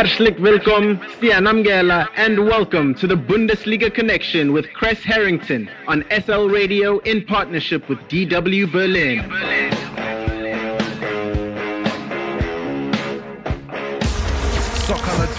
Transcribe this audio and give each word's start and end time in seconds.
Herzlich 0.00 0.40
willkommen, 0.40 0.98
Sianamgela, 1.20 2.08
and 2.16 2.46
welcome 2.46 2.94
to 2.94 3.06
the 3.06 3.16
Bundesliga 3.16 3.92
Connection 3.92 4.50
with 4.50 4.72
Chris 4.72 4.98
Harrington 5.04 5.68
on 5.86 6.06
SL 6.10 6.48
Radio 6.48 7.00
in 7.00 7.22
partnership 7.26 7.86
with 7.86 7.98
DW 8.08 8.72
Berlin. 8.72 9.20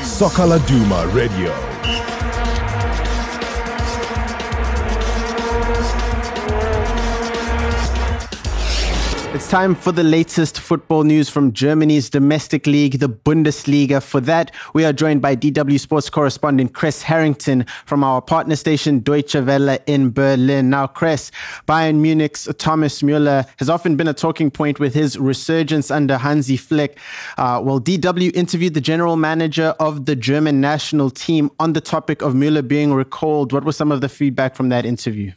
Soccer 0.03 0.45
Laduma 0.45 1.11
Radio. 1.11 1.70
It's 9.33 9.49
time 9.49 9.75
for 9.75 9.93
the 9.93 10.03
latest 10.03 10.59
football 10.59 11.05
news 11.05 11.29
from 11.29 11.53
Germany's 11.53 12.09
domestic 12.09 12.67
league, 12.67 12.99
the 12.99 13.07
Bundesliga. 13.07 14.03
For 14.03 14.19
that, 14.19 14.53
we 14.73 14.83
are 14.83 14.91
joined 14.91 15.21
by 15.21 15.37
DW 15.37 15.79
Sports 15.79 16.09
correspondent 16.09 16.73
Chris 16.73 17.01
Harrington 17.01 17.65
from 17.85 18.03
our 18.03 18.21
partner 18.21 18.57
station 18.57 18.99
Deutsche 18.99 19.35
Welle 19.35 19.77
in 19.87 20.11
Berlin. 20.11 20.69
Now, 20.69 20.85
Chris, 20.85 21.31
Bayern 21.65 22.01
Munich's 22.01 22.49
Thomas 22.57 23.01
Müller 23.01 23.47
has 23.55 23.69
often 23.69 23.95
been 23.95 24.09
a 24.09 24.13
talking 24.13 24.51
point 24.51 24.81
with 24.81 24.93
his 24.93 25.17
resurgence 25.17 25.89
under 25.89 26.17
Hansi 26.17 26.57
Flick. 26.57 26.99
Uh, 27.37 27.61
well, 27.63 27.79
DW 27.79 28.35
interviewed 28.35 28.73
the 28.73 28.81
general 28.81 29.15
manager 29.15 29.73
of 29.79 30.07
the 30.07 30.15
German 30.17 30.59
national 30.59 31.09
team 31.09 31.49
on 31.57 31.71
the 31.71 31.81
topic 31.81 32.21
of 32.21 32.33
Müller 32.33 32.67
being 32.67 32.91
recalled. 32.91 33.53
What 33.53 33.63
was 33.63 33.77
some 33.77 33.93
of 33.93 34.01
the 34.01 34.09
feedback 34.09 34.57
from 34.57 34.67
that 34.69 34.85
interview? 34.85 35.31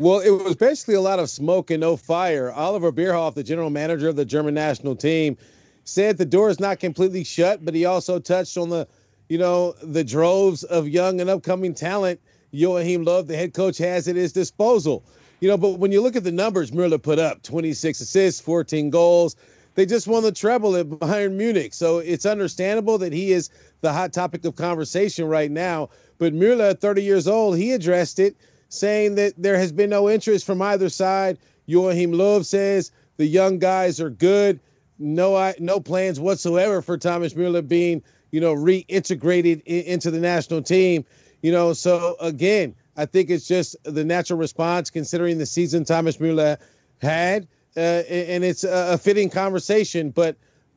Well, 0.00 0.20
it 0.20 0.30
was 0.30 0.56
basically 0.56 0.94
a 0.94 1.00
lot 1.02 1.18
of 1.18 1.28
smoke 1.28 1.70
and 1.70 1.82
no 1.82 1.94
fire. 1.94 2.50
Oliver 2.52 2.90
Bierhoff, 2.90 3.34
the 3.34 3.42
general 3.42 3.68
manager 3.68 4.08
of 4.08 4.16
the 4.16 4.24
German 4.24 4.54
national 4.54 4.96
team, 4.96 5.36
said 5.84 6.16
the 6.16 6.24
door 6.24 6.48
is 6.48 6.58
not 6.58 6.80
completely 6.80 7.22
shut, 7.22 7.62
but 7.62 7.74
he 7.74 7.84
also 7.84 8.18
touched 8.18 8.56
on 8.56 8.70
the, 8.70 8.88
you 9.28 9.36
know, 9.36 9.74
the 9.82 10.02
droves 10.02 10.64
of 10.64 10.88
young 10.88 11.20
and 11.20 11.28
upcoming 11.28 11.74
talent 11.74 12.18
Joachim 12.50 13.04
Löw, 13.04 13.26
the 13.26 13.36
head 13.36 13.52
coach, 13.52 13.76
has 13.76 14.08
at 14.08 14.16
his 14.16 14.32
disposal. 14.32 15.04
You 15.40 15.48
know, 15.48 15.58
but 15.58 15.78
when 15.78 15.92
you 15.92 16.00
look 16.00 16.16
at 16.16 16.24
the 16.24 16.32
numbers 16.32 16.70
Müller 16.70 17.00
put 17.00 17.18
up 17.18 17.42
26 17.42 18.00
assists, 18.00 18.40
14 18.40 18.88
goals. 18.88 19.36
They 19.74 19.84
just 19.84 20.08
won 20.08 20.22
the 20.22 20.32
treble 20.32 20.76
at 20.76 20.88
Bayern 20.88 21.34
Munich. 21.34 21.74
So 21.74 21.98
it's 21.98 22.24
understandable 22.24 22.96
that 22.96 23.12
he 23.12 23.32
is 23.32 23.50
the 23.82 23.92
hot 23.92 24.14
topic 24.14 24.46
of 24.46 24.56
conversation 24.56 25.26
right 25.26 25.50
now. 25.50 25.90
But 26.16 26.32
Müller, 26.32 26.78
30 26.78 27.02
years 27.02 27.28
old, 27.28 27.58
he 27.58 27.72
addressed 27.72 28.18
it 28.18 28.34
saying 28.70 29.16
that 29.16 29.34
there 29.36 29.58
has 29.58 29.72
been 29.72 29.90
no 29.90 30.08
interest 30.08 30.46
from 30.46 30.62
either 30.62 30.88
side. 30.88 31.36
Joachim 31.66 32.12
Löw 32.12 32.44
says 32.44 32.90
the 33.18 33.26
young 33.26 33.58
guys 33.58 34.00
are 34.00 34.10
good. 34.10 34.58
No, 34.98 35.52
no 35.58 35.80
plans 35.80 36.18
whatsoever 36.18 36.80
for 36.80 36.96
Thomas 36.96 37.34
Müller 37.34 37.66
being, 37.66 38.02
you 38.30 38.40
know, 38.40 38.54
reintegrated 38.54 39.62
in, 39.66 39.84
into 39.84 40.10
the 40.10 40.20
national 40.20 40.62
team. 40.62 41.04
You 41.42 41.52
know, 41.52 41.72
so 41.72 42.16
again, 42.20 42.74
I 42.96 43.06
think 43.06 43.28
it's 43.28 43.48
just 43.48 43.76
the 43.84 44.04
natural 44.04 44.38
response 44.38 44.88
considering 44.88 45.38
the 45.38 45.46
season 45.46 45.84
Thomas 45.84 46.18
Müller 46.18 46.58
had, 46.98 47.48
uh, 47.76 47.80
and 47.80 48.44
it's 48.44 48.62
a 48.64 48.98
fitting 48.98 49.30
conversation. 49.30 50.10
But 50.10 50.36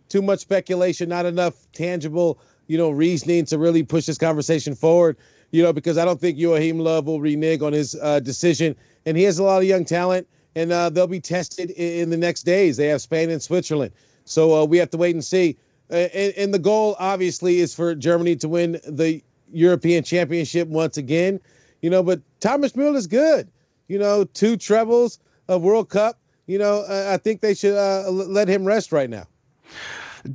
too 0.10 0.22
much 0.22 0.40
speculation, 0.40 1.10
not 1.10 1.26
enough 1.26 1.68
tangible, 1.74 2.40
you 2.68 2.78
know, 2.78 2.90
reasoning 2.90 3.46
to 3.46 3.58
really 3.58 3.84
push 3.84 4.06
this 4.06 4.18
conversation 4.18 4.74
forward 4.74 5.18
you 5.54 5.62
know, 5.62 5.72
because 5.72 6.00
I 6.00 6.04
don't 6.04 6.20
think 6.20 6.38
Joachim 6.38 6.80
Löw 6.80 7.06
will 7.06 7.22
renege 7.22 7.62
on 7.62 7.74
his 7.74 7.96
uh, 8.02 8.20
decision. 8.20 8.76
And 9.06 9.16
he 9.16 9.24
has 9.24 9.38
a 9.38 9.44
lot 9.44 9.62
of 9.62 9.68
young 9.68 9.86
talent, 9.86 10.28
and 10.56 10.72
uh, 10.72 10.90
they'll 10.90 11.06
be 11.06 11.22
tested 11.22 11.70
in, 11.72 12.02
in, 12.02 12.10
the 12.10 12.18
next 12.18 12.42
days. 12.42 12.76
They 12.76 12.88
have 12.88 13.02
Spain 13.02 13.30
and 13.30 13.42
Switzerland. 13.42 13.92
So 14.26 14.64
uh, 14.64 14.66
we 14.66 14.80
have 14.80 14.90
to 14.90 14.98
wait 14.98 15.14
and 15.14 15.24
see. 15.24 15.56
Uh, 15.92 16.08
and, 16.12 16.34
and, 16.38 16.54
the 16.54 16.60
goal, 16.60 16.96
obviously, 16.98 17.60
is 17.60 17.76
for 17.76 17.94
Germany 17.94 18.36
to 18.38 18.50
win 18.50 18.80
the 18.88 19.22
European 19.52 20.04
Championship 20.04 20.68
once 20.70 20.98
again. 20.98 21.40
You 21.84 21.92
know, 21.92 22.02
but 22.02 22.20
Thomas 22.40 22.72
Müller 22.72 22.96
is 22.96 23.06
good. 23.06 23.48
You 23.90 24.00
know, 24.00 24.24
two 24.24 24.58
trebles, 24.58 25.20
a 25.50 25.58
World 25.60 25.90
Cup. 25.90 26.18
You 26.48 26.58
know, 26.58 26.84
I 26.90 27.18
think 27.18 27.42
they 27.42 27.54
should 27.54 27.78
uh, 27.78 28.10
let 28.10 28.48
him 28.48 28.66
rest 28.66 28.92
right 28.92 29.10
now. 29.10 29.28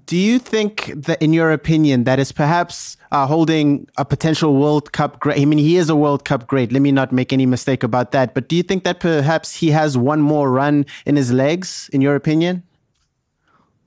Do 0.04 0.18
you 0.18 0.38
think 0.38 0.92
that, 0.94 1.20
in 1.22 1.32
your 1.32 1.50
opinion, 1.50 2.04
that 2.04 2.18
is 2.18 2.30
perhaps 2.30 2.98
uh, 3.10 3.26
holding 3.26 3.88
a 3.96 4.04
potential 4.04 4.54
World 4.54 4.92
Cup 4.92 5.18
great? 5.18 5.40
I 5.40 5.46
mean, 5.46 5.58
he 5.58 5.78
is 5.78 5.88
a 5.88 5.96
World 5.96 6.26
Cup 6.26 6.46
great. 6.46 6.72
Let 6.72 6.82
me 6.82 6.92
not 6.92 7.10
make 7.10 7.32
any 7.32 7.46
mistake 7.46 7.82
about 7.82 8.12
that. 8.12 8.34
But 8.34 8.48
do 8.48 8.56
you 8.56 8.62
think 8.62 8.84
that 8.84 9.00
perhaps 9.00 9.56
he 9.56 9.70
has 9.70 9.96
one 9.96 10.20
more 10.20 10.50
run 10.50 10.84
in 11.06 11.16
his 11.16 11.32
legs, 11.32 11.88
in 11.90 12.02
your 12.02 12.14
opinion? 12.14 12.62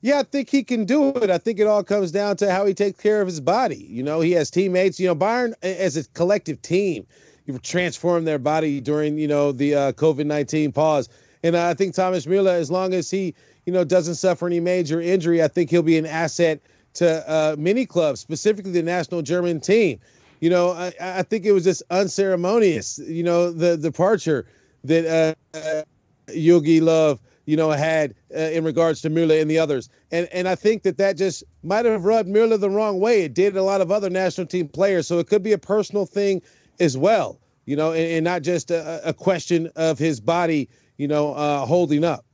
Yeah, 0.01 0.19
I 0.19 0.23
think 0.23 0.49
he 0.49 0.63
can 0.63 0.85
do 0.85 1.09
it. 1.09 1.29
I 1.29 1.37
think 1.37 1.59
it 1.59 1.67
all 1.67 1.83
comes 1.83 2.11
down 2.11 2.35
to 2.37 2.51
how 2.51 2.65
he 2.65 2.73
takes 2.73 2.99
care 2.99 3.21
of 3.21 3.27
his 3.27 3.39
body. 3.39 3.85
You 3.87 4.01
know, 4.01 4.21
he 4.21 4.31
has 4.31 4.49
teammates. 4.49 4.99
You 4.99 5.09
know, 5.09 5.15
Bayern 5.15 5.53
as 5.61 5.95
a 5.97 6.03
collective 6.09 6.59
team, 6.63 7.05
you've 7.45 7.61
transformed 7.61 8.25
their 8.25 8.39
body 8.39 8.81
during 8.81 9.19
you 9.19 9.27
know 9.27 9.51
the 9.51 9.75
uh, 9.75 9.91
COVID 9.91 10.25
nineteen 10.25 10.71
pause. 10.71 11.07
And 11.43 11.55
I 11.55 11.75
think 11.75 11.93
Thomas 11.93 12.25
Müller, 12.25 12.53
as 12.53 12.71
long 12.71 12.95
as 12.95 13.11
he 13.11 13.35
you 13.65 13.73
know, 13.73 13.83
doesn't 13.83 14.15
suffer 14.15 14.47
any 14.47 14.59
major 14.59 15.01
injury, 15.01 15.43
I 15.43 15.47
think 15.47 15.69
he'll 15.69 15.83
be 15.83 15.97
an 15.97 16.05
asset 16.05 16.61
to 16.95 17.29
uh, 17.29 17.55
many 17.57 17.85
clubs, 17.85 18.19
specifically 18.19 18.71
the 18.71 18.83
national 18.83 19.21
German 19.21 19.59
team. 19.59 19.99
You 20.39 20.49
know, 20.49 20.71
I, 20.71 20.91
I 20.99 21.23
think 21.23 21.45
it 21.45 21.51
was 21.51 21.63
just 21.63 21.83
unceremonious, 21.91 22.99
you 22.99 23.23
know, 23.23 23.51
the 23.51 23.77
departure 23.77 24.47
that 24.83 25.05
uh, 25.05 25.57
uh, 25.57 25.83
Jogi 26.29 26.81
Löw, 26.81 27.19
you 27.45 27.55
know, 27.55 27.69
had 27.71 28.15
uh, 28.35 28.39
in 28.39 28.63
regards 28.63 29.01
to 29.01 29.09
Müller 29.09 29.39
and 29.39 29.49
the 29.49 29.59
others. 29.59 29.89
And 30.11 30.27
and 30.33 30.47
I 30.47 30.55
think 30.55 30.83
that 30.83 30.97
that 30.97 31.17
just 31.17 31.43
might 31.63 31.85
have 31.85 32.05
rubbed 32.05 32.29
Müller 32.29 32.59
the 32.59 32.69
wrong 32.69 32.99
way. 32.99 33.23
It 33.23 33.33
did 33.33 33.55
a 33.55 33.63
lot 33.63 33.81
of 33.81 33.91
other 33.91 34.09
national 34.09 34.47
team 34.47 34.67
players. 34.67 35.07
So 35.07 35.19
it 35.19 35.27
could 35.27 35.43
be 35.43 35.53
a 35.53 35.57
personal 35.57 36.05
thing 36.05 36.41
as 36.79 36.97
well, 36.97 37.39
you 37.65 37.75
know, 37.75 37.91
and, 37.91 38.11
and 38.11 38.23
not 38.23 38.41
just 38.41 38.71
a, 38.71 39.07
a, 39.07 39.13
question 39.13 39.69
of 39.75 39.99
his 39.99 40.19
body, 40.19 40.67
you 40.97 41.07
know, 41.07 41.33
uh, 41.35 41.65
holding 41.65 42.03
up. 42.03 42.25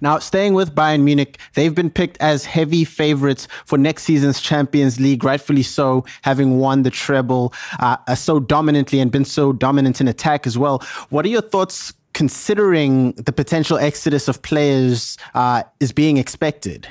Now, 0.00 0.18
staying 0.18 0.54
with 0.54 0.74
Bayern 0.74 1.02
Munich, 1.02 1.38
they've 1.54 1.74
been 1.74 1.90
picked 1.90 2.16
as 2.20 2.44
heavy 2.44 2.84
favorites 2.84 3.48
for 3.66 3.78
next 3.78 4.04
season's 4.04 4.40
Champions 4.40 5.00
League, 5.00 5.24
rightfully 5.24 5.62
so, 5.62 6.04
having 6.22 6.58
won 6.58 6.82
the 6.82 6.90
treble 6.90 7.52
uh, 7.78 8.14
so 8.14 8.40
dominantly 8.40 9.00
and 9.00 9.10
been 9.10 9.24
so 9.24 9.52
dominant 9.52 10.00
in 10.00 10.08
attack 10.08 10.46
as 10.46 10.56
well. 10.56 10.82
What 11.10 11.24
are 11.24 11.28
your 11.28 11.42
thoughts 11.42 11.92
considering 12.12 13.12
the 13.12 13.32
potential 13.32 13.78
exodus 13.78 14.28
of 14.28 14.42
players 14.42 15.16
uh, 15.34 15.62
is 15.78 15.92
being 15.92 16.16
expected? 16.16 16.88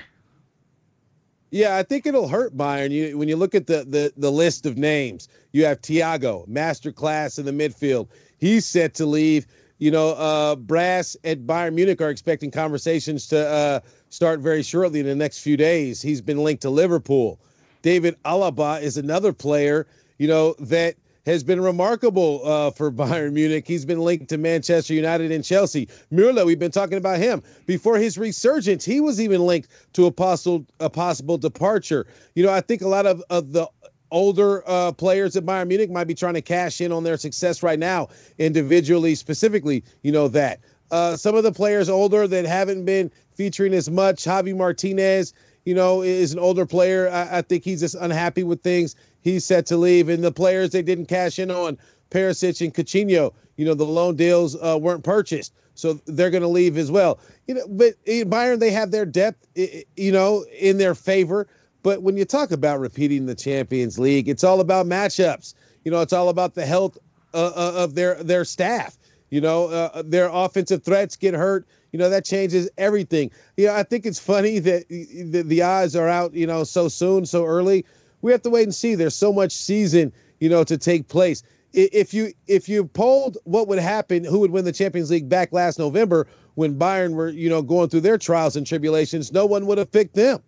Yeah, 1.52 1.78
I 1.78 1.84
think 1.84 2.06
it'll 2.06 2.28
hurt 2.28 2.56
Bayern. 2.56 2.92
You, 2.92 3.18
when 3.18 3.28
you 3.28 3.36
look 3.36 3.56
at 3.56 3.66
the, 3.66 3.84
the 3.84 4.14
the 4.18 4.32
list 4.32 4.68
of 4.68 4.78
names, 4.78 5.28
you 5.52 5.66
have 5.66 5.82
Thiago, 5.82 6.48
masterclass 6.48 7.40
in 7.40 7.46
the 7.46 7.52
midfield. 7.52 8.08
He's 8.38 8.66
set 8.66 8.94
to 8.96 9.06
leave. 9.06 9.48
You 9.80 9.92
know, 9.92 10.10
uh, 10.10 10.58
brass 10.58 11.16
at 11.24 11.48
Bayern 11.48 11.74
Munich 11.74 12.02
are 12.02 12.10
expecting 12.10 12.52
conversations 12.52 13.28
to 13.28 13.48
uh, 13.48 13.80
start 14.10 14.42
very 14.42 14.62
shortly 14.62 15.00
in 15.00 15.06
the 15.06 15.16
next 15.16 15.40
few 15.40 15.56
days. 15.56 16.02
He's 16.02 16.22
been 16.22 16.44
linked 16.44 16.62
to 16.64 16.70
Liverpool. 16.70 17.40
David 17.82 18.22
Alaba 18.26 18.82
is 18.82 18.98
another 18.98 19.32
player, 19.32 19.88
you 20.18 20.28
know, 20.28 20.54
that 20.60 20.96
has 21.26 21.44
been 21.46 21.62
remarkable 21.62 22.42
uh, 22.46 22.72
for 22.72 22.92
Bayern 22.92 23.32
Munich. 23.32 23.66
He's 23.66 23.86
been 23.86 24.00
linked 24.00 24.28
to 24.30 24.38
Manchester 24.38 24.94
United 24.94 25.32
and 25.32 25.46
Chelsea. 25.46 25.88
Müller, 26.12 26.46
we've 26.46 26.60
been 26.60 26.72
talking 26.72 26.98
about 26.98 27.20
him. 27.20 27.42
Before 27.66 27.98
his 27.98 28.18
resurgence, 28.18 28.84
he 28.84 29.00
was 29.00 29.22
even 29.22 29.46
linked 29.46 29.70
to 29.94 30.08
a 30.08 30.12
possible, 30.12 30.66
a 30.82 30.90
possible 30.90 31.38
departure. 31.38 32.06
You 32.36 32.44
know, 32.44 32.52
I 32.52 32.60
think 32.60 32.82
a 32.82 32.88
lot 32.88 33.06
of, 33.06 33.24
of 33.30 33.54
the 33.54 33.70
older 34.12 34.64
uh, 34.68 34.92
players 34.92 35.36
at 35.36 35.46
Bayern 35.46 35.68
Munich 35.68 35.90
might 35.90 36.06
be 36.06 36.16
trying 36.16 36.34
to 36.34 36.42
cash 36.42 36.82
in 36.82 36.92
on 36.92 37.04
their 37.04 37.18
success 37.18 37.64
right 37.64 37.80
now, 37.80 38.10
individually, 38.38 39.16
specifically, 39.16 39.84
you 40.04 40.12
know, 40.12 40.28
that. 40.28 40.60
Uh, 40.92 41.16
some 41.16 41.36
of 41.36 41.44
the 41.44 41.52
players 41.52 41.90
older 41.90 42.28
that 42.28 42.46
haven't 42.46 42.86
been 42.86 43.12
featuring 43.36 43.74
as 43.74 43.90
much, 43.90 44.24
Javi 44.24 44.56
Martinez, 44.56 45.34
you 45.66 45.76
know, 45.76 46.02
is 46.02 46.34
an 46.34 46.40
older 46.40 46.66
player. 46.66 47.10
I, 47.10 47.38
I 47.38 47.42
think 47.42 47.64
he's 47.64 47.82
just 47.82 47.96
unhappy 47.96 48.44
with 48.44 48.62
things. 48.64 48.96
He's 49.22 49.46
set 49.46 49.66
to 49.68 49.78
leave. 49.78 50.10
And 50.10 50.24
the 50.24 50.32
players 50.32 50.72
they 50.72 50.82
didn't 50.82 51.06
cash 51.06 51.38
in 51.38 51.52
on, 51.52 51.78
Perisic 52.10 52.62
and 52.62 52.74
Coutinho, 52.74 53.34
you 53.58 53.66
know, 53.66 53.76
the 53.76 53.86
loan 53.86 54.16
deals 54.16 54.56
uh, 54.56 54.78
weren't 54.82 55.04
purchased. 55.04 55.54
So 55.76 55.94
they're 56.08 56.32
going 56.32 56.42
to 56.42 56.50
leave 56.50 56.78
as 56.78 56.92
well. 56.92 57.20
You 57.48 57.56
know, 57.56 57.68
but 57.70 57.94
Bayern, 58.06 58.60
they 58.60 58.72
have 58.72 58.92
their 58.92 59.06
depth, 59.06 59.48
you 59.96 60.12
know, 60.12 60.44
in 60.58 60.78
their 60.78 60.96
favor. 60.96 61.48
But 61.90 62.04
when 62.04 62.18
you 62.18 62.24
talk 62.24 62.52
about 62.52 62.80
repeating 62.80 63.26
the 63.26 63.34
Champions 63.34 63.98
League, 63.98 64.30
it's 64.30 64.44
all 64.44 64.60
about 64.60 64.86
matchups. 64.86 65.56
You 65.84 65.90
know, 65.90 66.02
it's 66.02 66.14
all 66.14 66.30
about 66.30 66.54
the 66.54 66.64
health 66.64 67.00
uh, 67.34 67.48
uh 67.48 67.74
of 67.78 67.96
their 67.96 68.24
their 68.24 68.46
staff. 68.46 68.96
You 69.32 69.42
know, 69.42 69.70
uh, 69.70 70.04
their 70.06 70.30
offensive 70.32 70.84
threats 70.84 71.16
get 71.16 71.34
hurt. 71.34 71.66
You 71.92 71.98
know 71.98 72.08
that 72.08 72.26
changes 72.26 72.70
everything. 72.78 73.32
You 73.58 73.66
know, 73.66 73.74
I 73.74 73.82
think 73.82 74.06
it's 74.06 74.20
funny 74.34 74.60
that 74.60 74.88
the, 74.88 75.42
the 75.42 75.64
odds 75.64 75.96
are 75.96 76.08
out. 76.08 76.32
You 76.36 76.46
know, 76.46 76.64
so 76.64 76.90
soon, 76.90 77.26
so 77.26 77.44
early. 77.44 77.84
We 78.22 78.32
have 78.34 78.44
to 78.44 78.52
wait 78.52 78.66
and 78.66 78.76
see. 78.76 78.94
There's 78.94 79.16
so 79.16 79.34
much 79.34 79.52
season, 79.52 80.14
you 80.40 80.48
know, 80.48 80.64
to 80.66 80.78
take 80.78 81.08
place. 81.08 81.42
If 81.74 82.14
you 82.14 82.34
if 82.46 82.70
you 82.70 82.86
polled 82.86 83.40
what 83.46 83.68
would 83.68 83.80
happen, 83.80 84.24
who 84.24 84.38
would 84.42 84.52
win 84.52 84.64
the 84.64 84.72
Champions 84.72 85.10
League 85.10 85.28
back 85.28 85.52
last 85.52 85.80
November 85.80 86.28
when 86.54 86.78
Bayern 86.78 87.16
were, 87.16 87.30
you 87.30 87.50
know, 87.50 87.64
going 87.64 87.90
through 87.90 88.02
their 88.02 88.20
trials 88.20 88.56
and 88.56 88.68
tribulations, 88.68 89.34
no 89.34 89.48
one 89.48 89.66
would 89.66 89.80
have 89.80 89.92
picked 89.92 90.14
them. 90.14 90.44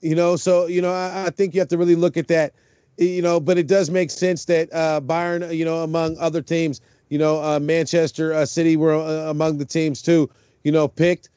You 0.00 0.14
know, 0.14 0.36
so 0.36 0.66
you 0.66 0.80
know, 0.80 0.92
I, 0.92 1.26
I 1.26 1.30
think 1.30 1.54
you 1.54 1.60
have 1.60 1.68
to 1.68 1.78
really 1.78 1.96
look 1.96 2.16
at 2.16 2.28
that. 2.28 2.52
You 2.96 3.22
know, 3.22 3.38
but 3.38 3.58
it 3.58 3.68
does 3.68 3.90
make 3.90 4.10
sense 4.10 4.44
that 4.46 4.72
uh, 4.72 5.00
Bayern, 5.00 5.54
you 5.54 5.64
know, 5.64 5.84
among 5.84 6.18
other 6.18 6.42
teams, 6.42 6.80
you 7.10 7.18
know, 7.18 7.42
uh, 7.42 7.60
Manchester 7.60 8.34
uh, 8.34 8.44
City 8.44 8.76
were 8.76 8.94
uh, 8.94 9.30
among 9.30 9.58
the 9.58 9.64
teams 9.64 10.02
too, 10.02 10.28
you 10.64 10.72
know, 10.72 10.88
picked. 10.88 11.30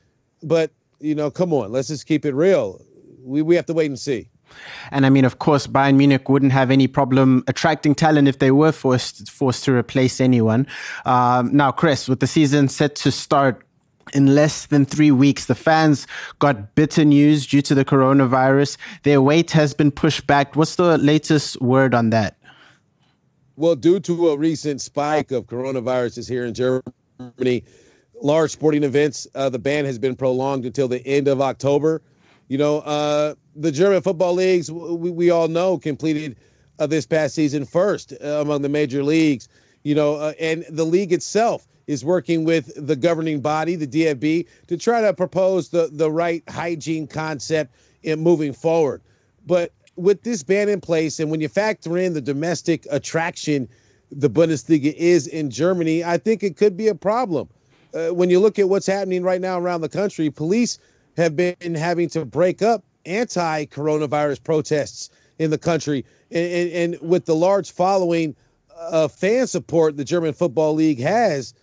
But 0.43 0.71
you 0.99 1.15
know, 1.15 1.29
come 1.29 1.53
on, 1.53 1.71
let's 1.71 1.87
just 1.87 2.07
keep 2.07 2.25
it 2.25 2.33
real. 2.33 2.83
We 3.23 3.41
we 3.41 3.55
have 3.55 3.65
to 3.67 3.73
wait 3.73 3.87
and 3.87 3.99
see. 3.99 4.27
And 4.91 5.05
I 5.05 5.09
mean, 5.09 5.25
of 5.25 5.39
course, 5.39 5.67
Bayern 5.67 5.95
Munich 5.95 6.27
wouldn't 6.29 6.51
have 6.51 6.71
any 6.71 6.87
problem 6.87 7.43
attracting 7.47 7.95
talent 7.95 8.27
if 8.27 8.39
they 8.39 8.51
were 8.51 8.71
forced 8.71 9.29
forced 9.29 9.63
to 9.65 9.73
replace 9.73 10.19
anyone. 10.19 10.67
Um, 11.05 11.55
now, 11.55 11.71
Chris, 11.71 12.07
with 12.07 12.19
the 12.19 12.27
season 12.27 12.67
set 12.67 12.95
to 12.97 13.11
start 13.11 13.63
in 14.13 14.35
less 14.35 14.65
than 14.65 14.85
three 14.85 15.11
weeks, 15.11 15.45
the 15.45 15.55
fans 15.55 16.07
got 16.39 16.75
bitter 16.75 17.05
news 17.05 17.47
due 17.47 17.61
to 17.61 17.75
the 17.75 17.85
coronavirus. 17.85 18.77
Their 19.03 19.21
wait 19.21 19.51
has 19.51 19.73
been 19.73 19.91
pushed 19.91 20.27
back. 20.27 20.55
What's 20.55 20.75
the 20.75 20.97
latest 20.97 21.61
word 21.61 21.93
on 21.93 22.09
that? 22.11 22.37
Well, 23.55 23.75
due 23.75 23.99
to 24.01 24.29
a 24.29 24.37
recent 24.37 24.81
spike 24.81 25.31
of 25.31 25.45
coronaviruses 25.45 26.27
here 26.27 26.45
in 26.45 26.53
Germany, 26.53 27.63
large 28.21 28.51
sporting 28.51 28.83
events, 28.83 29.27
uh, 29.35 29.49
the 29.49 29.59
ban 29.59 29.85
has 29.85 29.99
been 29.99 30.15
prolonged 30.15 30.65
until 30.65 30.87
the 30.87 31.05
end 31.05 31.27
of 31.27 31.41
October. 31.41 32.01
You 32.47 32.57
know, 32.57 32.79
uh, 32.79 33.35
the 33.55 33.71
German 33.71 34.01
football 34.01 34.33
leagues, 34.33 34.71
we, 34.71 35.11
we 35.11 35.29
all 35.29 35.47
know, 35.47 35.77
completed 35.77 36.37
uh, 36.79 36.87
this 36.87 37.05
past 37.05 37.35
season 37.35 37.65
first 37.65 38.13
uh, 38.23 38.41
among 38.41 38.61
the 38.61 38.69
major 38.69 39.03
leagues. 39.03 39.47
You 39.83 39.95
know, 39.95 40.15
uh, 40.15 40.33
and 40.39 40.65
the 40.69 40.85
league 40.85 41.13
itself 41.13 41.67
is 41.87 42.05
working 42.05 42.43
with 42.43 42.71
the 42.75 42.95
governing 42.95 43.41
body, 43.41 43.75
the 43.75 43.87
DFB, 43.87 44.47
to 44.67 44.77
try 44.77 45.01
to 45.01 45.13
propose 45.13 45.69
the 45.69 45.89
the 45.91 46.11
right 46.11 46.43
hygiene 46.49 47.07
concept 47.07 47.75
in 48.03 48.19
moving 48.19 48.53
forward. 48.53 49.01
But 49.45 49.73
with 49.95 50.23
this 50.23 50.43
ban 50.43 50.69
in 50.69 50.81
place, 50.81 51.19
and 51.19 51.29
when 51.29 51.41
you 51.41 51.49
factor 51.49 51.97
in 51.97 52.13
the 52.13 52.21
domestic 52.21 52.87
attraction 52.89 53.67
the 54.11 54.29
Bundesliga 54.29 54.93
is 54.93 55.27
in 55.27 55.49
Germany, 55.49 56.03
I 56.03 56.17
think 56.17 56.43
it 56.43 56.57
could 56.57 56.75
be 56.75 56.89
a 56.89 56.95
problem. 56.95 57.47
Uh, 57.93 58.09
when 58.09 58.29
you 58.29 58.39
look 58.39 58.59
at 58.59 58.69
what's 58.69 58.85
happening 58.85 59.23
right 59.23 59.41
now 59.41 59.59
around 59.59 59.81
the 59.81 59.89
country, 59.89 60.29
police 60.29 60.79
have 61.17 61.35
been 61.35 61.75
having 61.75 62.09
to 62.09 62.25
break 62.25 62.61
up 62.61 62.83
anti 63.05 63.65
coronavirus 63.65 64.43
protests 64.43 65.09
in 65.39 65.49
the 65.49 65.57
country. 65.57 66.05
And, 66.29 66.53
and, 66.53 66.71
and, 66.71 67.09
with 67.09 67.25
the 67.25 67.35
large 67.35 67.71
following 67.71 68.35
of 68.77 69.11
fan 69.11 69.47
support 69.47 69.97
the 69.97 70.05
German 70.05 70.33
Football 70.33 70.73
League 70.73 70.99
has, 70.99 71.53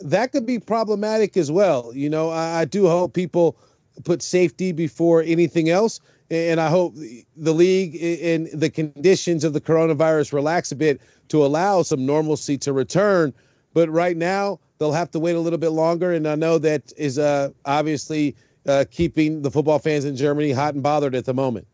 that 0.00 0.32
could 0.32 0.46
be 0.46 0.58
problematic 0.58 1.36
as 1.36 1.50
well. 1.50 1.92
You 1.94 2.10
know, 2.10 2.30
I, 2.30 2.60
I 2.60 2.64
do 2.64 2.86
hope 2.86 3.14
people 3.14 3.56
put 4.04 4.22
safety 4.22 4.72
before 4.72 5.22
anything 5.22 5.68
else. 5.68 6.00
And 6.30 6.60
I 6.60 6.68
hope 6.68 6.94
the 7.36 7.54
league 7.54 7.96
and 8.02 8.48
the 8.52 8.68
conditions 8.68 9.44
of 9.44 9.54
the 9.54 9.62
coronavirus 9.62 10.34
relax 10.34 10.70
a 10.70 10.76
bit 10.76 11.00
to 11.28 11.44
allow 11.44 11.82
some 11.82 12.04
normalcy 12.04 12.58
to 12.58 12.72
return. 12.72 13.32
But 13.72 13.88
right 13.88 14.16
now, 14.16 14.60
they'll 14.78 14.92
have 14.92 15.10
to 15.12 15.18
wait 15.18 15.36
a 15.36 15.40
little 15.40 15.58
bit 15.58 15.70
longer. 15.70 16.12
And 16.12 16.28
I 16.28 16.34
know 16.34 16.58
that 16.58 16.92
is 16.98 17.18
uh, 17.18 17.48
obviously 17.64 18.36
uh, 18.66 18.84
keeping 18.90 19.40
the 19.40 19.50
football 19.50 19.78
fans 19.78 20.04
in 20.04 20.16
Germany 20.16 20.52
hot 20.52 20.74
and 20.74 20.82
bothered 20.82 21.14
at 21.14 21.24
the 21.24 21.32
moment. 21.32 21.66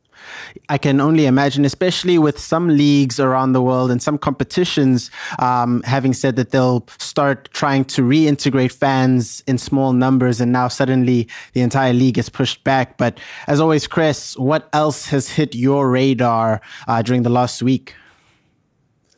I 0.69 0.79
can 0.79 1.01
only 1.01 1.27
imagine, 1.27 1.65
especially 1.65 2.19
with 2.19 2.39
some 2.39 2.69
leagues 2.69 3.19
around 3.21 3.53
the 3.53 3.63
world 3.63 3.91
and 3.91 4.03
some 4.03 4.19
competitions 4.19 5.11
um, 5.39 5.83
having 5.83 6.13
said 6.13 6.37
that 6.37 6.51
they'll 6.51 6.87
start 6.99 7.49
trying 7.53 7.85
to 7.87 8.03
reintegrate 8.03 8.73
fans 8.73 9.43
in 9.47 9.59
small 9.59 9.93
numbers, 9.93 10.41
and 10.41 10.53
now 10.53 10.69
suddenly 10.69 11.29
the 11.53 11.61
entire 11.61 11.93
league 11.93 12.19
is 12.19 12.29
pushed 12.29 12.65
back. 12.65 12.97
But 12.97 13.19
as 13.47 13.61
always, 13.61 13.87
Chris, 13.87 14.37
what 14.39 14.69
else 14.73 15.07
has 15.07 15.29
hit 15.29 15.55
your 15.55 15.91
radar 15.91 16.61
uh, 16.89 17.03
during 17.03 17.23
the 17.23 17.31
last 17.31 17.63
week? 17.63 17.95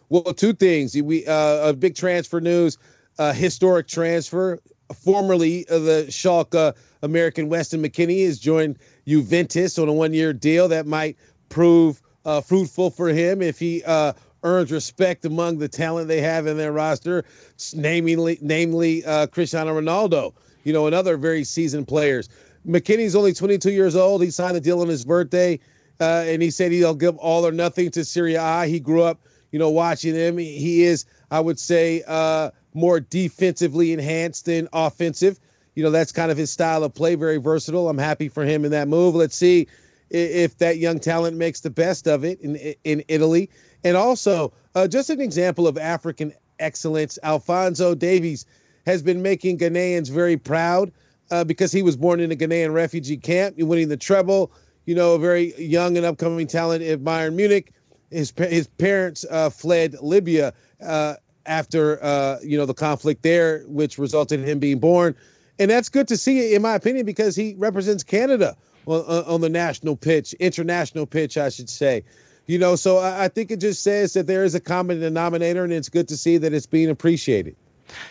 Well, 0.09 0.23
two 0.23 0.53
things. 0.53 0.95
We 1.01 1.27
uh, 1.27 1.71
a 1.71 1.73
big 1.73 1.95
transfer 1.95 2.41
news, 2.41 2.79
uh, 3.19 3.33
historic 3.33 3.89
transfer. 3.89 4.61
Formerly 4.95 5.65
the 5.69 6.07
Schalke 6.09 6.75
American 7.03 7.49
Weston 7.49 7.83
McKennie 7.83 8.25
has 8.27 8.39
joined 8.39 8.79
Juventus 9.07 9.79
on 9.79 9.89
a 9.89 9.93
one-year 9.93 10.33
deal 10.33 10.69
that 10.69 10.87
might 10.87 11.17
prove 11.49 12.03
uh, 12.25 12.41
fruitful 12.41 12.91
for 12.91 13.09
him 13.09 13.41
if 13.41 13.59
he 13.59 13.83
uh, 13.85 14.13
earns 14.43 14.71
respect 14.73 15.25
among 15.25 15.59
the 15.59 15.69
talent 15.69 16.09
they 16.09 16.21
have 16.21 16.47
in 16.47 16.57
their 16.57 16.73
roster, 16.73 17.25
namely, 17.75 18.39
namely 18.41 19.05
uh, 19.05 19.27
Cristiano 19.27 19.79
Ronaldo. 19.79 20.33
You 20.65 20.73
know, 20.73 20.87
another 20.87 21.17
very 21.17 21.45
seasoned 21.45 21.87
players. 21.89 22.29
McKennie's 22.67 23.15
only 23.15 23.33
22 23.33 23.71
years 23.71 23.95
old. 23.95 24.23
He 24.23 24.31
signed 24.31 24.57
the 24.57 24.61
deal 24.61 24.81
on 24.81 24.89
his 24.89 25.05
birthday, 25.05 25.61
uh, 26.01 26.25
and 26.27 26.43
he 26.43 26.51
said 26.51 26.73
he'll 26.73 26.95
give 26.95 27.17
all 27.19 27.47
or 27.47 27.53
nothing 27.53 27.91
to 27.93 28.05
Serie 28.05 28.35
A. 28.35 28.67
He 28.67 28.81
grew 28.81 29.03
up, 29.03 29.21
you 29.53 29.59
know, 29.59 29.71
watching 29.71 30.15
him. 30.15 30.39
He 30.39 30.83
is, 30.83 31.05
I 31.31 31.39
would 31.39 31.61
say, 31.61 32.03
uh, 32.09 32.51
more 32.77 33.01
defensively 33.01 33.93
enhanced 33.93 34.45
than 34.45 34.69
offensive 34.73 35.41
you 35.77 35.83
know, 35.83 35.91
that's 35.91 36.11
kind 36.11 36.33
of 36.33 36.39
his 36.39 36.51
style 36.51 36.83
of 36.83 36.95
play, 36.95 37.15
very 37.15 37.37
versatile. 37.37 37.89
I'm 37.89 37.99
happy 37.99 38.29
for 38.29 38.45
him 38.45 38.65
in 38.65 38.71
that 38.73 38.89
move. 38.89 39.15
Let's 39.15 39.37
see 39.37 39.69
if 40.11 40.57
that 40.59 40.79
young 40.79 40.99
talent 40.99 41.37
makes 41.37 41.61
the 41.61 41.71
best 41.71 42.09
of 42.09 42.25
it 42.25 42.41
in 42.41 42.57
in 42.85 43.05
Italy. 43.09 43.51
And 43.85 43.97
also, 43.97 44.53
uh, 44.75 44.89
just 44.89 45.11
an 45.11 45.21
example 45.21 45.69
of 45.69 45.77
African 45.77 46.33
excellence, 46.59 47.19
Alphonso 47.23 47.95
Davies 47.95 48.47
has 48.87 49.03
been 49.03 49.21
making 49.21 49.59
Ghanaians 49.59 50.11
very 50.11 50.39
proud 50.39 50.91
uh, 51.31 51.45
because 51.45 51.73
he 51.73 51.83
was 51.83 51.97
born 51.97 52.21
in 52.21 52.33
a 52.33 52.37
Ghanaian 52.37 52.73
refugee 52.73 53.19
camp, 53.19 53.57
winning 53.59 53.89
the 53.89 53.97
treble. 53.99 54.51
You 54.87 54.95
know, 54.95 55.15
a 55.15 55.19
very 55.19 55.53
young 55.61 55.97
and 55.99 56.07
upcoming 56.07 56.47
talent 56.47 56.83
at 56.85 57.01
Bayern 57.01 57.35
Munich. 57.35 57.73
His 58.11 58.33
his 58.39 58.67
parents 58.67 59.27
uh, 59.31 59.51
fled 59.51 59.97
Libya 60.01 60.55
uh, 60.81 61.17
after 61.47 62.03
uh, 62.03 62.39
you 62.43 62.57
know 62.59 62.67
the 62.67 62.75
conflict 62.75 63.23
there, 63.23 63.65
which 63.67 63.99
resulted 63.99 64.41
in 64.41 64.47
him 64.47 64.59
being 64.59 64.79
born 64.79 65.15
and 65.59 65.71
that's 65.71 65.89
good 65.89 66.09
to 66.09 66.17
see, 66.17 66.55
in 66.55 66.63
my 66.63 66.75
opinion, 66.75 67.07
because 67.07 67.35
he 67.35 67.55
represents 67.59 68.03
Canada 68.03 68.57
on, 68.87 69.03
on 69.25 69.41
the 69.41 69.49
national 69.49 69.97
pitch, 69.97 70.35
international 70.35 71.07
pitch, 71.07 71.39
I 71.39 71.49
should 71.49 71.71
say. 71.71 72.05
You 72.47 72.59
know, 72.59 72.77
so 72.77 72.99
I 72.99 73.29
think 73.29 73.51
it 73.51 73.59
just 73.61 73.83
says 73.83 74.13
that 74.13 74.29
there 74.29 74.45
is 74.45 74.55
a 74.55 74.61
common 74.61 75.01
denominator, 75.01 75.65
and 75.65 75.73
it's 75.73 75.89
good 75.89 76.07
to 76.09 76.17
see 76.17 76.37
that 76.39 76.53
it's 76.53 76.67
being 76.67 76.91
appreciated. 76.91 77.57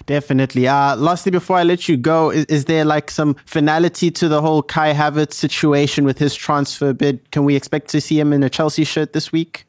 Definitely. 0.05 0.67
Uh, 0.67 0.95
lastly, 0.95 1.31
before 1.31 1.57
I 1.57 1.63
let 1.63 1.87
you 1.87 1.95
go, 1.95 2.31
is, 2.31 2.45
is, 2.45 2.65
there 2.65 2.83
like 2.83 3.11
some 3.11 3.35
finality 3.45 4.09
to 4.11 4.27
the 4.27 4.41
whole 4.41 4.61
Kai 4.61 4.93
Havertz 4.93 5.33
situation 5.33 6.05
with 6.05 6.17
his 6.17 6.33
transfer 6.33 6.93
bid? 6.93 7.29
Can 7.31 7.45
we 7.45 7.55
expect 7.55 7.89
to 7.89 8.01
see 8.01 8.19
him 8.19 8.33
in 8.33 8.43
a 8.43 8.49
Chelsea 8.49 8.83
shirt 8.83 9.13
this 9.13 9.31
week? 9.31 9.65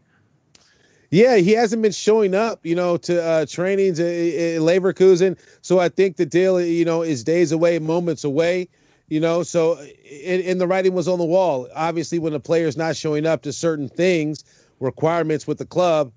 Yeah, 1.17 1.37
he 1.37 1.53
hasn't 1.53 1.81
been 1.81 1.93
showing 1.93 2.35
up, 2.35 2.61
you 2.63 2.75
know, 2.75 2.99
to 2.99 3.25
uh, 3.25 3.47
trainings 3.47 3.99
in 3.99 4.61
Leverkusen. 4.61 5.39
So 5.63 5.79
I 5.79 5.89
think 5.89 6.19
the 6.19 6.27
deal, 6.27 6.61
you 6.61 6.85
know, 6.85 7.01
is 7.01 7.25
days 7.25 7.53
away, 7.53 7.79
moments 7.79 8.23
away, 8.23 8.69
you 9.09 9.19
know. 9.19 9.43
So, 9.43 9.79
and, 10.27 10.61
the 10.61 10.67
writing 10.67 10.93
was 10.93 11.09
on 11.09 11.19
the 11.19 11.25
wall. 11.25 11.69
Obviously, 11.75 12.19
when 12.19 12.35
a 12.35 12.39
player's 12.39 12.77
not 12.77 12.97
showing 12.97 13.25
up 13.25 13.41
to 13.45 13.53
certain 13.55 13.89
things, 13.89 14.45
requirements 14.79 15.47
with 15.47 15.57
the 15.57 15.65
club, 15.65 16.13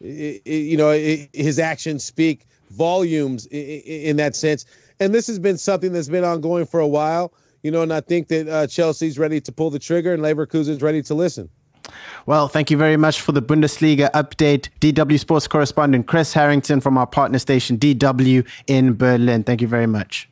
it, 0.00 0.40
it, 0.46 0.62
you 0.62 0.78
know, 0.78 0.88
it, 0.88 1.28
his 1.34 1.58
actions 1.58 2.02
speak 2.02 2.46
volumes 2.70 3.44
in, 3.50 4.16
that 4.16 4.34
sense. 4.34 4.64
And 4.98 5.14
this 5.14 5.26
has 5.26 5.38
been 5.40 5.58
something 5.58 5.92
that's 5.92 6.08
been 6.08 6.24
ongoing 6.24 6.64
for 6.64 6.80
a 6.80 6.88
while, 6.88 7.34
you 7.62 7.70
know. 7.70 7.82
And 7.82 7.92
I 7.92 8.00
think 8.00 8.28
that 8.28 8.48
uh, 8.48 8.66
Chelsea's 8.66 9.18
ready 9.18 9.42
to 9.42 9.52
pull 9.52 9.68
the 9.68 9.78
trigger, 9.78 10.14
and 10.14 10.22
Leverkusen's 10.22 10.80
ready 10.80 11.02
to 11.02 11.14
listen. 11.14 11.50
Well, 12.26 12.48
thank 12.48 12.70
you 12.70 12.76
very 12.76 12.96
much 12.96 13.20
for 13.20 13.32
the 13.32 13.42
Bundesliga 13.42 14.10
update. 14.12 14.68
DW 14.80 15.18
Sports 15.18 15.48
correspondent 15.48 16.06
Chris 16.06 16.32
Harrington 16.32 16.80
from 16.80 16.96
our 16.96 17.06
partner 17.06 17.38
station 17.38 17.78
DW 17.78 18.46
in 18.66 18.94
Berlin. 18.96 19.44
Thank 19.44 19.60
you 19.60 19.68
very 19.68 19.86
much. 19.86 20.28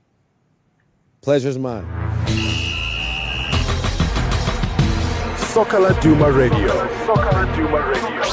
Pleasure's 1.22 1.58
mine. 1.58 1.84
Soccer 5.36 5.78
Laduma 5.78 6.34
Radio. 6.34 6.68
Soccer 7.06 7.30
Laduma 7.30 7.92
Radio. 7.92 8.29